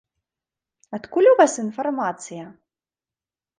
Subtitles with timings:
[0.99, 2.45] Адкуль у вас інфармацыя?